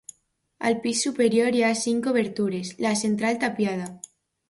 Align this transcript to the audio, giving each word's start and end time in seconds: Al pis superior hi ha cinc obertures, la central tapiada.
Al 0.69 0.77
pis 0.85 1.01
superior 1.09 1.59
hi 1.59 1.63
ha 1.67 1.71
cinc 1.83 2.09
obertures, 2.15 2.75
la 2.89 2.97
central 3.07 3.43
tapiada. 3.47 3.91